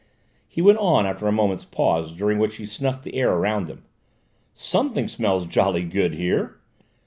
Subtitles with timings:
[0.47, 3.83] he went on after a moment's pause during which he snuffed the air around him,
[4.55, 6.59] "something smells jolly good here!"